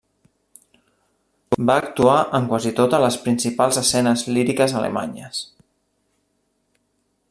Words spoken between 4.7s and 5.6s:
alemanyes.